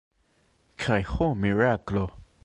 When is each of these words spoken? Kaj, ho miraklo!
Kaj, 0.85 0.97
ho 1.11 1.27
miraklo! 1.43 2.07